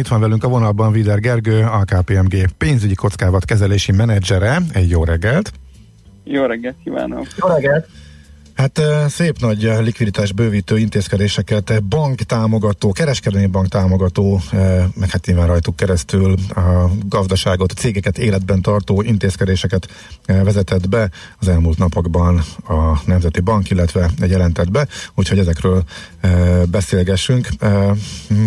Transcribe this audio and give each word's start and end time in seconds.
Itt 0.00 0.08
van 0.08 0.20
velünk 0.20 0.44
a 0.44 0.48
vonalban 0.48 0.92
Vider 0.92 1.20
Gergő, 1.20 1.62
a 1.62 1.84
KPMG 1.84 2.48
pénzügyi 2.58 2.94
kockávat 2.94 3.44
kezelési 3.44 3.92
menedzsere. 3.92 4.58
Egy 4.72 4.90
jó 4.90 5.04
reggelt! 5.04 5.52
Jó 6.24 6.44
reggelt 6.44 6.76
kívánok! 6.84 7.26
Jó 7.36 7.48
reggelt! 7.48 7.88
Hát 8.56 8.80
szép 9.08 9.38
nagy 9.40 9.62
likviditás 9.62 10.32
bővítő 10.32 10.78
intézkedéseket, 10.78 11.82
bank 11.82 12.20
támogató, 12.20 12.92
kereskedelmi 12.92 13.46
bank 13.46 13.68
támogató, 13.68 14.40
meg 14.94 15.10
hát 15.10 15.26
nyilván 15.26 15.46
rajtuk 15.46 15.76
keresztül 15.76 16.34
a 16.54 16.90
gazdaságot, 17.08 17.72
a 17.72 17.74
cégeket 17.74 18.18
életben 18.18 18.62
tartó 18.62 19.02
intézkedéseket 19.02 19.88
vezetett 20.26 20.88
be 20.88 21.10
az 21.40 21.48
elmúlt 21.48 21.78
napokban 21.78 22.42
a 22.68 23.00
Nemzeti 23.06 23.40
Bank, 23.40 23.70
illetve 23.70 24.10
jelentett 24.26 24.70
be, 24.70 24.86
úgyhogy 25.14 25.38
ezekről 25.38 25.84
beszélgessünk. 26.70 27.48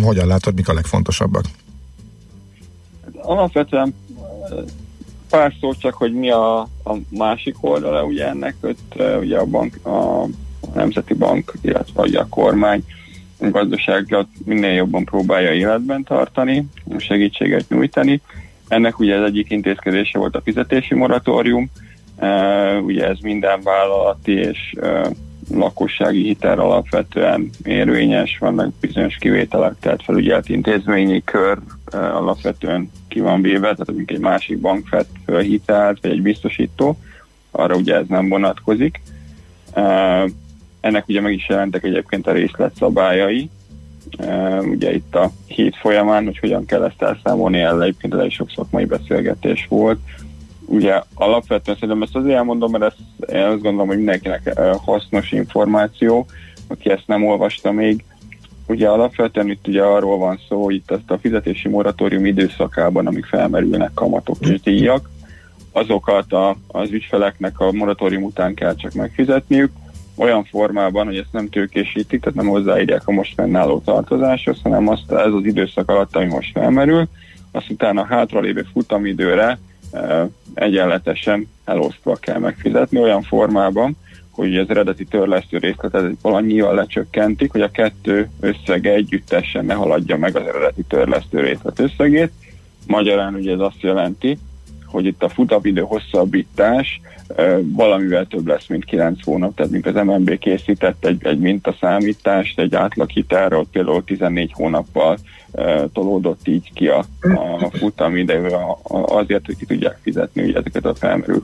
Hogyan 0.02 0.26
látod, 0.26 0.54
mik 0.54 0.68
a 0.68 0.72
legfontosabbak? 0.72 1.44
Alapvetően 3.22 3.94
pár 5.30 5.52
szó 5.60 5.74
csak, 5.74 5.94
hogy 5.94 6.12
mi 6.12 6.30
a, 6.30 6.60
a 6.60 6.96
másik 7.08 7.56
oldala 7.60 8.04
ugye 8.04 8.28
ennek, 8.28 8.54
hogy 8.60 8.76
ugye 9.20 9.38
a, 9.38 9.44
bank, 9.44 9.86
a, 9.86 10.26
Nemzeti 10.74 11.14
Bank, 11.14 11.52
illetve 11.62 12.02
ugye 12.02 12.18
a 12.18 12.28
kormány 12.28 12.82
a 13.40 13.48
gazdaságot 13.48 14.26
minél 14.44 14.72
jobban 14.72 15.04
próbálja 15.04 15.52
életben 15.52 16.04
tartani, 16.04 16.66
segítséget 16.98 17.68
nyújtani. 17.68 18.20
Ennek 18.68 18.98
ugye 18.98 19.16
az 19.16 19.24
egyik 19.24 19.50
intézkedése 19.50 20.18
volt 20.18 20.36
a 20.36 20.40
fizetési 20.44 20.94
moratórium, 20.94 21.70
ugye 22.82 23.08
ez 23.08 23.18
minden 23.22 23.60
vállalati 23.62 24.32
és 24.32 24.74
lakossági 25.50 26.22
hitel 26.22 26.58
alapvetően 26.58 27.50
érvényes, 27.64 28.38
vannak 28.38 28.72
bizonyos 28.80 29.16
kivételek, 29.16 29.74
tehát 29.80 30.02
felügyelt 30.02 30.48
intézményi 30.48 31.24
kör 31.24 31.58
alapvetően 31.92 32.90
ki 33.10 33.20
van 33.20 33.42
véve, 33.42 33.60
tehát 33.60 33.88
amik 33.88 34.10
egy 34.10 34.18
másik 34.18 34.58
bank 34.58 34.88
vett 34.88 35.10
föl 35.24 35.40
hitelt, 35.40 35.98
vagy 36.02 36.10
egy 36.10 36.22
biztosító, 36.22 36.98
arra 37.50 37.74
ugye 37.74 37.94
ez 37.94 38.06
nem 38.08 38.28
vonatkozik. 38.28 39.00
Uh, 39.74 40.30
ennek 40.80 41.08
ugye 41.08 41.20
meg 41.20 41.32
is 41.32 41.48
jelentek 41.48 41.84
egyébként 41.84 42.26
a 42.26 42.32
részletszabályai, 42.32 43.50
uh, 44.18 44.66
ugye 44.66 44.94
itt 44.94 45.14
a 45.14 45.30
hét 45.46 45.76
folyamán, 45.76 46.24
hogy 46.24 46.38
hogyan 46.38 46.64
kell 46.66 46.84
ezt 46.84 47.02
elszámolni, 47.02 47.60
el 47.60 47.82
egyébként 47.82 48.14
egy 48.14 48.32
sok 48.32 48.50
szakmai 48.50 48.84
beszélgetés 48.84 49.66
volt. 49.68 49.98
Ugye 50.66 51.02
alapvetően 51.14 51.76
szerintem 51.80 52.02
ezt 52.02 52.16
azért 52.16 52.36
elmondom, 52.36 52.70
mert 52.70 52.84
ezt, 52.84 53.30
én 53.32 53.42
azt 53.42 53.62
gondolom, 53.62 53.86
hogy 53.86 53.96
mindenkinek 53.96 54.58
hasznos 54.84 55.32
információ, 55.32 56.26
aki 56.66 56.90
ezt 56.90 57.06
nem 57.06 57.26
olvasta 57.26 57.72
még, 57.72 58.04
Ugye 58.70 58.88
alapvetően 58.88 59.50
itt 59.50 59.68
ugye 59.68 59.82
arról 59.82 60.18
van 60.18 60.40
szó, 60.48 60.70
itt 60.70 60.90
azt 60.90 61.10
a 61.10 61.18
fizetési 61.18 61.68
moratórium 61.68 62.24
időszakában, 62.24 63.06
amik 63.06 63.24
felmerülnek 63.24 63.90
kamatok 63.94 64.36
és 64.40 64.60
díjak, 64.60 65.10
azokat 65.72 66.32
a, 66.32 66.56
az 66.66 66.90
ügyfeleknek 66.90 67.60
a 67.60 67.72
moratórium 67.72 68.22
után 68.22 68.54
kell 68.54 68.74
csak 68.74 68.92
megfizetniük, 68.92 69.70
olyan 70.16 70.44
formában, 70.44 71.06
hogy 71.06 71.16
ezt 71.16 71.32
nem 71.32 71.48
tőkésítik, 71.48 72.20
tehát 72.20 72.38
nem 72.38 72.46
hozzáírják 72.46 73.02
a 73.08 73.12
most 73.12 73.34
fennálló 73.34 73.82
tartozáshoz, 73.84 74.58
hanem 74.62 74.88
azt 74.88 75.12
ez 75.12 75.32
az 75.32 75.44
időszak 75.44 75.88
alatt, 75.88 76.16
ami 76.16 76.26
most 76.26 76.52
felmerül, 76.52 77.08
azt 77.50 77.70
utána 77.70 78.00
a 78.00 78.06
hátralévő 78.06 78.66
futamidőre 78.72 79.58
egyenletesen 80.54 81.48
elosztva 81.64 82.16
kell 82.16 82.38
megfizetni 82.38 82.98
olyan 82.98 83.22
formában, 83.22 83.96
hogy 84.30 84.56
az 84.56 84.70
eredeti 84.70 85.04
törlesztő 85.04 85.58
részletet 85.58 86.12
valannyival 86.22 86.74
lecsökkentik, 86.74 87.52
hogy 87.52 87.60
a 87.60 87.70
kettő 87.70 88.28
összege 88.40 88.92
együttesen 88.92 89.64
ne 89.64 89.74
haladja 89.74 90.16
meg 90.16 90.36
az 90.36 90.46
eredeti 90.46 90.82
törlesztő 90.82 91.40
részlet 91.40 91.78
összegét. 91.78 92.32
Magyarán 92.86 93.34
ugye 93.34 93.52
ez 93.52 93.60
azt 93.60 93.80
jelenti, 93.80 94.38
hogy 94.90 95.06
itt 95.06 95.22
a 95.22 95.28
futamidő 95.28 95.80
hosszabbítás 95.80 97.00
valamivel 97.62 98.26
több 98.26 98.46
lesz, 98.46 98.66
mint 98.66 98.84
9 98.84 99.24
hónap, 99.24 99.54
tehát 99.54 99.72
mint 99.72 99.86
az 99.86 99.94
MNB 99.94 100.38
készített 100.38 101.04
egy, 101.04 101.26
egy 101.26 101.38
mintaszámítást, 101.38 102.58
egy 102.58 102.74
átlaghitelről 102.74 103.66
például 103.72 104.04
14 104.04 104.52
hónappal 104.52 105.18
tolódott 105.92 106.48
így 106.48 106.70
ki 106.74 106.88
a, 106.88 107.04
a 107.60 107.70
futamidő 107.72 108.46
azért, 108.88 109.46
hogy 109.46 109.56
ki 109.56 109.66
tudják 109.66 109.98
fizetni 110.02 110.42
ugye 110.42 110.58
ezeket 110.58 110.84
a 110.84 110.94
felmerő 110.94 111.42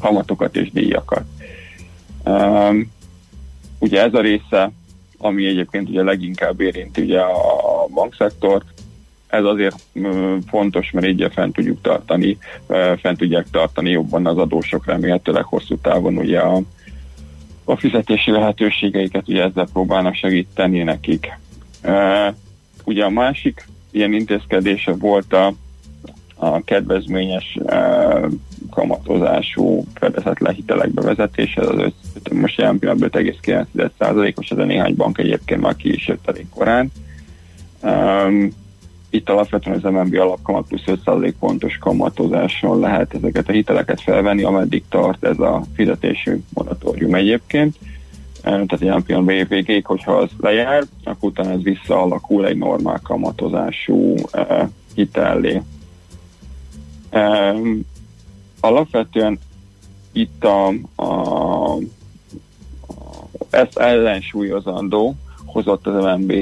kamatokat 0.00 0.56
és 0.56 0.70
díjakat. 0.70 1.24
Um, 2.24 2.90
ugye 3.78 4.02
ez 4.02 4.14
a 4.14 4.20
része, 4.20 4.70
ami 5.18 5.46
egyébként 5.46 5.88
ugye 5.88 6.02
leginkább 6.02 6.60
érinti 6.60 7.02
ugye 7.02 7.20
a 7.20 7.86
bankszektort, 7.94 8.64
ez 9.34 9.44
azért 9.44 9.76
fontos, 10.46 10.90
mert 10.90 11.06
így 11.06 11.28
fent 11.32 11.54
tudjuk 11.54 11.80
tartani, 11.80 12.38
fent 13.00 13.18
tudják 13.18 13.46
tartani 13.50 13.90
jobban 13.90 14.26
az 14.26 14.38
adósok 14.38 14.86
remélhetőleg 14.86 15.44
hosszú 15.44 15.76
távon 15.76 16.16
ugye 16.16 16.38
a, 16.38 16.60
a 17.64 17.76
fizetési 17.76 18.30
lehetőségeiket, 18.30 19.28
ugye 19.28 19.42
ezzel 19.42 19.68
próbálnak 19.72 20.14
segíteni 20.14 20.82
nekik. 20.82 21.38
Ugye 22.84 23.04
a 23.04 23.10
másik 23.10 23.66
ilyen 23.90 24.12
intézkedése 24.12 24.92
volt 24.92 25.32
a, 25.32 25.52
a 26.34 26.64
kedvezményes 26.64 27.58
kamatozású 28.70 29.84
fedezetlen 29.94 30.54
hitelek 30.54 30.90
bevezetése, 30.90 31.60
az 31.60 31.78
össz, 31.78 32.32
most 32.32 32.58
jelen 32.58 32.78
pillanatban 32.78 33.24
5,9%-os, 33.24 34.50
ez 34.50 34.58
a 34.58 34.64
néhány 34.64 34.94
bank 34.94 35.18
egyébként 35.18 35.60
már 35.60 35.76
ki 35.76 35.92
is 35.92 36.06
jött 36.06 36.28
elég 36.28 36.46
korán. 36.48 36.92
Um, 37.82 38.50
itt 39.14 39.28
alapvetően 39.28 39.80
az 39.82 39.92
MNB 39.92 40.14
alapkamat 40.14 40.66
plusz 40.66 40.82
5% 40.86 41.32
pontos 41.38 41.78
kamatozáson 41.78 42.80
lehet 42.80 43.14
ezeket 43.14 43.48
a 43.48 43.52
hiteleket 43.52 44.00
felvenni, 44.00 44.42
ameddig 44.42 44.84
tart 44.88 45.24
ez 45.24 45.38
a 45.38 45.62
fizetési 45.74 46.30
moratórium 46.54 47.14
egyébként. 47.14 47.76
Tehát 48.42 48.80
ilyen 48.80 49.02
pillanatban 49.02 49.34
év 49.34 49.48
végéig, 49.48 49.84
hogyha 49.86 50.12
az 50.12 50.30
lejár, 50.40 50.82
akkor 51.04 51.28
utána 51.30 51.50
ez 51.50 51.62
visszaalakul 51.62 52.46
egy 52.46 52.56
normál 52.56 53.00
kamatozású 53.02 54.14
hitellé. 54.94 55.62
Alapvetően 58.60 59.38
itt 60.12 60.44
a, 60.44 60.72
a, 60.94 61.04
a 61.04 61.78
ezt 63.50 63.78
ellensúlyozandó 63.78 65.14
hozott 65.44 65.86
az 65.86 66.16
MNB 66.16 66.32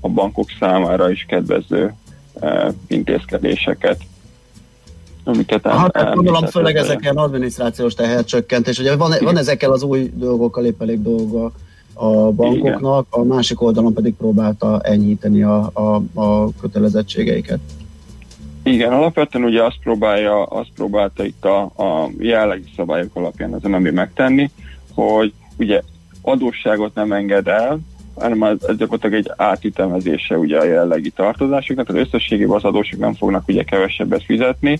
a 0.00 0.08
bankok 0.08 0.48
számára 0.58 1.10
is 1.10 1.24
kedvező 1.28 1.94
e, 2.40 2.72
intézkedéseket 2.86 3.98
amiket 5.28 5.66
el, 5.66 5.76
Hát 5.76 5.96
el, 5.96 6.14
gondolom 6.14 6.46
főleg 6.46 6.76
ezeken 6.76 7.16
adminisztrációs 7.16 7.94
tehercsökkentés. 7.94 8.78
Ugye 8.78 8.96
van, 8.96 9.12
van 9.20 9.38
ezekkel 9.38 9.72
az 9.72 9.82
új 9.82 10.10
dolgokkal 10.14 10.64
épp 10.64 10.82
elég 10.82 11.02
dolga 11.02 11.52
a 11.94 12.30
bankoknak, 12.32 13.06
Igen. 13.10 13.22
a 13.22 13.34
másik 13.34 13.62
oldalon 13.62 13.94
pedig 13.94 14.14
próbálta 14.14 14.80
enyhíteni 14.80 15.42
a, 15.42 15.70
a, 15.72 16.02
a 16.20 16.52
kötelezettségeiket. 16.60 17.58
Igen, 18.62 18.92
alapvetően 18.92 19.44
ugye 19.44 19.64
azt 19.64 19.78
próbálja, 19.82 20.42
azt 20.42 20.70
próbálta 20.74 21.24
itt 21.24 21.44
a, 21.44 21.60
a 21.62 22.10
jellegi 22.18 22.70
szabályok 22.76 23.10
alapján 23.16 23.52
az 23.52 23.62
MNB 23.62 23.88
megtenni, 23.88 24.50
hogy 24.94 25.32
ugye 25.56 25.82
adósságot 26.22 26.94
nem 26.94 27.12
enged 27.12 27.48
el, 27.48 27.78
hanem 28.20 28.42
ez, 28.42 28.56
ez 28.66 28.76
gyakorlatilag 28.76 29.14
egy 29.14 29.32
átütemezése 29.36 30.38
ugye 30.38 30.58
a 30.58 30.64
jellegi 30.64 31.10
tartozásoknak, 31.10 31.88
az 31.88 31.94
összességében 31.94 32.56
az 32.56 32.64
adósok 32.64 33.00
nem 33.00 33.14
fognak 33.14 33.48
ugye 33.48 33.62
kevesebbet 33.62 34.24
fizetni, 34.24 34.78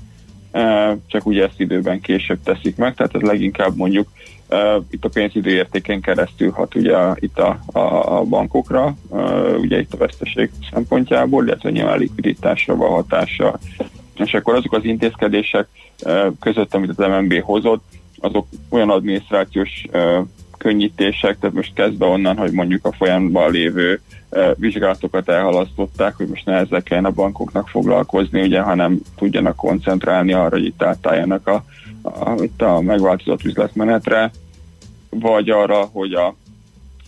e, 0.50 0.96
csak 1.06 1.26
ugye 1.26 1.44
ezt 1.44 1.60
időben 1.60 2.00
később 2.00 2.38
teszik 2.44 2.76
meg, 2.76 2.94
tehát 2.94 3.14
ez 3.14 3.20
leginkább 3.20 3.76
mondjuk 3.76 4.08
uh, 4.48 4.84
itt 4.90 5.04
a 5.04 5.08
pénzidő 5.08 5.50
értéken 5.50 6.00
keresztül 6.00 6.50
hat 6.50 6.74
ugye 6.74 6.96
itt 7.14 7.38
a, 7.38 7.58
a, 7.72 8.18
a 8.18 8.22
bankokra, 8.24 8.96
uh, 9.08 9.58
ugye 9.58 9.78
itt 9.78 9.92
a 9.92 9.96
veszteség 9.96 10.50
szempontjából, 10.72 11.44
illetve 11.44 11.70
nyilván 11.70 11.98
likviditásra 11.98 12.76
van 12.76 12.90
hatása. 12.90 13.58
És 14.14 14.34
akkor 14.34 14.54
azok 14.54 14.72
az 14.72 14.84
intézkedések 14.84 15.68
között, 16.40 16.74
amit 16.74 16.90
az 16.96 17.06
MNB 17.06 17.40
hozott, 17.40 17.84
azok 18.20 18.46
olyan 18.68 18.90
adminisztrációs 18.90 19.84
könnyítések, 20.58 21.38
tehát 21.38 21.56
most 21.56 21.74
kezdve 21.74 22.06
onnan, 22.06 22.36
hogy 22.36 22.52
mondjuk 22.52 22.84
a 22.84 22.92
folyamatban 22.92 23.50
lévő 23.50 24.00
uh, 24.30 24.50
vizsgálatokat 24.56 25.28
elhalasztották, 25.28 26.14
hogy 26.16 26.26
most 26.26 26.44
ne 26.44 26.54
ezzel 26.54 26.82
kellene 26.82 27.08
a 27.08 27.12
bankoknak 27.12 27.68
foglalkozni, 27.68 28.40
ugye, 28.40 28.60
hanem 28.60 29.00
tudjanak 29.16 29.56
koncentrálni 29.56 30.32
arra, 30.32 30.56
hogy 30.56 30.64
itt 30.64 30.82
átálljanak 30.82 31.46
a, 31.46 31.64
a, 32.02 32.42
itt 32.42 32.62
a 32.62 32.80
megváltozott 32.80 33.44
üzletmenetre, 33.44 34.30
vagy 35.10 35.50
arra, 35.50 35.84
hogy 35.84 36.12
a, 36.12 36.34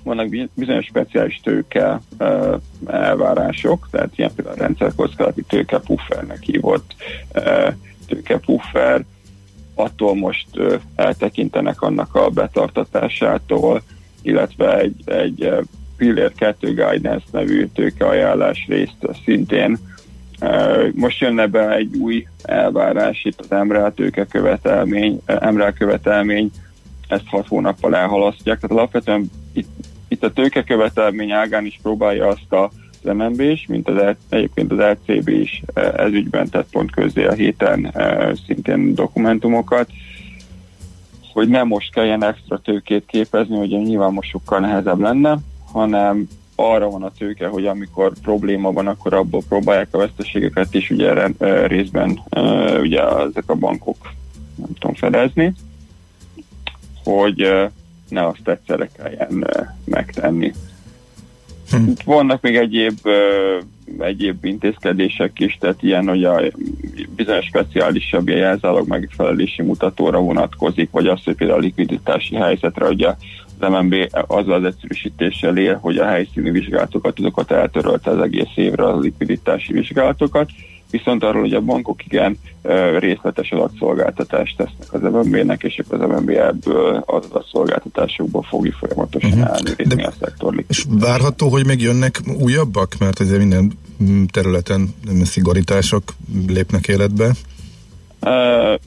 vannak 0.05 0.49
bizonyos 0.55 0.85
speciális 0.85 1.41
tőke 1.43 2.01
uh, 2.19 2.55
elvárások, 2.87 3.89
tehát 3.91 4.19
ilyen 4.19 4.35
például 4.35 4.57
a 4.57 4.61
rendszerkockázati 4.61 5.43
tőke 5.43 5.79
puffernek 5.79 6.43
hívott 6.43 6.95
uh, 7.35 7.75
tőke 8.07 8.39
puffer, 8.39 9.05
attól 9.81 10.15
most 10.15 10.47
eltekintenek 10.95 11.83
annak 11.83 12.15
a 12.15 12.29
betartatásától, 12.29 13.83
illetve 14.23 14.79
egy, 14.79 15.03
egy 15.05 15.53
Pillér 15.97 16.33
2 16.35 16.75
Guidance 16.75 17.27
nevű 17.31 17.67
tőkeajánlás 17.75 18.65
részt 18.69 19.09
szintén. 19.25 19.79
Most 20.93 21.21
jönne 21.21 21.47
be 21.47 21.75
egy 21.75 21.97
új 21.97 22.27
elvárás, 22.43 23.25
itt 23.25 23.41
az 23.41 23.67
MREL 23.67 23.95
tőke 23.95 24.27
követelmény, 24.27 25.21
MREL 25.27 25.73
követelmény, 25.73 26.51
ezt 27.09 27.27
hat 27.27 27.49
hónappal 27.49 27.97
elhalasztják, 27.97 28.61
tehát 28.61 28.77
alapvetően 28.77 29.31
itt, 29.53 29.69
itt 30.09 30.25
a 30.25 30.33
tőke 30.33 30.65
követelmény 30.65 31.31
ágán 31.31 31.67
is 31.67 31.79
próbálja 31.83 32.27
azt 32.27 32.53
a 32.53 32.71
az 33.03 33.17
MNB 33.17 33.41
is, 33.41 33.67
mint 33.67 33.89
az, 33.89 34.15
egyébként 34.29 34.73
az 34.73 34.79
LCB 34.79 35.29
is 35.29 35.63
ez 35.75 36.13
ügyben 36.13 36.49
tett 36.49 36.71
pont 36.71 36.91
közé 36.91 37.25
a 37.25 37.33
héten 37.33 37.95
szintén 38.47 38.95
dokumentumokat, 38.95 39.91
hogy 41.33 41.49
nem 41.49 41.67
most 41.67 41.93
kelljen 41.93 42.25
extra 42.25 42.59
tőkét 42.59 43.07
képezni, 43.07 43.57
ugye 43.57 43.79
nyilván 43.79 44.13
most 44.13 44.31
sokkal 44.31 44.61
nehezebb 44.61 44.99
lenne, 44.99 45.39
hanem 45.73 46.29
arra 46.55 46.91
van 46.91 47.03
a 47.03 47.13
tőke, 47.19 47.47
hogy 47.47 47.67
amikor 47.67 48.13
probléma 48.23 48.73
van, 48.73 48.87
akkor 48.87 49.15
abból 49.15 49.43
próbálják 49.49 49.89
a 49.91 49.99
veszteségeket 49.99 50.75
is 50.75 50.91
ugye 50.91 51.27
részben 51.67 52.21
ugye 52.81 53.03
ezek 53.03 53.45
a 53.47 53.55
bankok 53.55 53.97
nem 54.55 54.69
tudom 54.79 54.95
fedezni, 54.95 55.55
hogy 57.05 57.69
ne 58.09 58.27
azt 58.27 58.49
egyszerre 58.49 58.89
kelljen 58.97 59.47
megtenni. 59.85 60.53
Hm. 61.71 61.91
Vannak 62.05 62.43
még 62.43 62.57
egyéb, 62.57 62.99
egyéb 63.99 64.45
intézkedések 64.45 65.39
is, 65.39 65.57
tehát 65.61 65.83
ilyen, 65.83 66.09
hogy 66.09 66.25
a 66.25 66.43
bizonyos 67.17 67.45
speciálisabb 67.45 68.29
jelzálog 68.29 68.89
megfelelési 68.89 69.63
mutatóra 69.63 70.19
vonatkozik, 70.19 70.91
vagy 70.91 71.07
az, 71.07 71.25
hogy 71.25 71.35
például 71.35 71.59
a 71.59 71.63
likviditási 71.63 72.35
helyzetre, 72.35 72.87
hogy 72.87 73.03
az 73.03 73.15
MNB 73.59 73.95
azzal 74.27 74.55
az 74.55 74.65
egyszerűsítéssel 74.65 75.57
él, 75.57 75.75
hogy 75.75 75.97
a 75.97 76.07
helyszíni 76.07 76.51
vizsgálatokat, 76.51 77.19
azokat 77.19 77.51
eltörölte 77.51 78.11
az 78.11 78.21
egész 78.21 78.53
évre 78.55 78.85
a 78.85 78.99
likviditási 78.99 79.73
vizsgálatokat, 79.73 80.51
viszont 80.91 81.25
arról, 81.25 81.41
hogy 81.41 81.55
a 81.55 81.61
bankok 81.61 82.05
igen 82.05 82.39
részletes 82.99 83.51
adatszolgáltatást 83.51 84.57
tesznek 84.57 84.93
az 84.93 85.01
MNB-nek, 85.01 85.63
és 85.63 85.83
az 85.89 85.99
MNB 85.99 86.29
ebből 86.29 87.03
az 87.07 87.25
adatszolgáltatásokból 87.31 88.43
fogja 88.43 88.73
folyamatosan 88.73 89.31
uh-huh. 89.31 89.57
elnézni 89.57 90.03
a 90.03 90.13
szektor 90.21 90.65
És 90.69 90.85
várható, 90.89 91.49
hogy 91.49 91.67
még 91.67 91.81
jönnek 91.81 92.21
újabbak? 92.39 92.95
Mert 92.99 93.21
azért 93.21 93.39
minden 93.39 93.73
területen 94.31 94.95
szigorítások 95.23 96.03
lépnek 96.47 96.89
életbe. 96.89 97.31
Uh, 98.23 98.79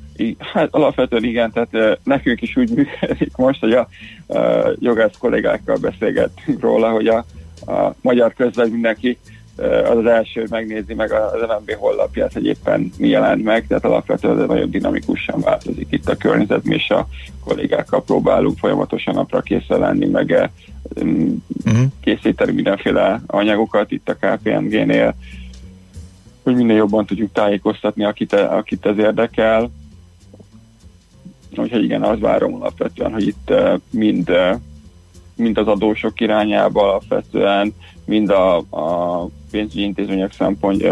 hát 0.53 0.67
alapvetően 0.71 1.23
igen, 1.23 1.51
tehát 1.51 1.69
uh, 1.71 1.91
nekünk 2.03 2.41
is 2.41 2.55
úgy 2.55 2.69
működik 2.69 3.35
most, 3.35 3.59
hogy 3.59 3.71
a 3.71 3.87
uh, 4.27 4.71
jogász 4.79 5.17
kollégákkal 5.19 5.77
beszélgettünk 5.77 6.61
róla, 6.61 6.89
hogy 6.89 7.07
a, 7.07 7.25
a 7.71 7.95
magyar 8.01 8.33
közben 8.33 8.69
mindenki 8.69 9.17
az 9.57 9.97
az 9.97 10.05
első, 10.05 10.39
hogy 10.39 10.49
megnézi 10.49 10.93
meg 10.93 11.11
az 11.11 11.41
MNB 11.41 11.71
hollapját, 11.71 12.33
hogy 12.33 12.45
éppen 12.45 12.91
mi 12.97 13.07
jelent 13.07 13.43
meg, 13.43 13.67
tehát 13.67 13.85
alapvetően 13.85 14.35
nagyon 14.35 14.69
dinamikusan 14.69 15.39
változik 15.39 15.87
itt 15.89 16.09
a 16.09 16.17
környezet, 16.17 16.63
mi 16.63 16.75
és 16.75 16.89
a 16.89 17.07
kollégákkal 17.43 18.03
próbálunk 18.03 18.57
folyamatosan 18.57 19.13
napra 19.13 19.41
készen 19.41 19.79
lenni, 19.79 20.05
meg 20.05 20.51
uh-huh. 20.95 21.83
készíteni 22.01 22.51
mindenféle 22.51 23.21
anyagokat 23.25 23.91
itt 23.91 24.09
a 24.09 24.15
KPMG-nél, 24.15 25.15
hogy 26.43 26.55
minél 26.55 26.75
jobban 26.75 27.05
tudjuk 27.05 27.31
tájékoztatni, 27.31 28.03
akit, 28.03 28.33
akit 28.33 28.85
ez 28.85 28.97
érdekel. 28.97 29.71
Úgyhogy 31.55 31.83
igen, 31.83 32.03
az 32.03 32.19
várom 32.19 32.53
alapvetően, 32.53 33.13
hogy 33.13 33.27
itt 33.27 33.53
mind, 33.89 34.31
mind 35.35 35.57
az 35.57 35.67
adósok 35.67 36.21
irányába 36.21 36.83
alapvetően, 36.83 37.73
mind 38.05 38.29
a, 38.29 38.57
a 38.57 39.29
pénzügyi 39.51 39.83
intézmények 39.83 40.33
szempont, 40.33 40.83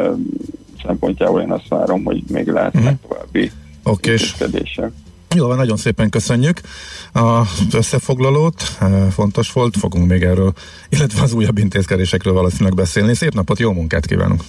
szempontjából 0.84 1.42
én 1.42 1.52
azt 1.52 1.68
várom, 1.68 2.04
hogy 2.04 2.24
még 2.28 2.48
lehetnek 2.48 2.84
uh-huh. 2.84 3.00
további 3.08 3.52
okay. 3.84 4.12
intézkedések. 4.12 4.92
Jó, 5.36 5.48
van, 5.48 5.58
nagyon 5.58 5.78
szépen 5.78 6.10
köszönjük 6.10 6.62
az 7.12 7.48
összefoglalót, 7.74 8.62
fontos 9.12 9.52
volt, 9.52 9.78
fogunk 9.78 10.08
még 10.08 10.24
erről, 10.24 10.54
illetve 10.90 11.22
az 11.22 11.34
újabb 11.34 11.58
intézkedésekről 11.58 12.34
valószínűleg 12.34 12.76
beszélni. 12.76 13.16
Szép 13.16 13.34
napot, 13.34 13.60
jó 13.60 13.72
munkát 13.72 14.06
kívánunk! 14.06 14.44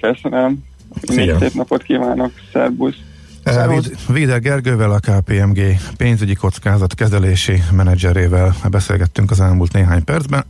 Köszönöm! 0.00 0.58
Szia. 1.02 1.38
Szép 1.38 1.52
napot 1.52 1.82
kívánok, 1.82 2.32
szervusz! 2.52 2.96
Véder 4.08 4.40
Gergővel, 4.40 4.90
a 4.90 4.98
KPMG 4.98 5.60
pénzügyi 5.96 6.34
kockázat 6.34 6.94
kezelési 6.94 7.62
menedzserével 7.72 8.54
beszélgettünk 8.70 9.30
az 9.30 9.40
elmúlt 9.40 9.72
néhány 9.72 10.04
percben. 10.04 10.44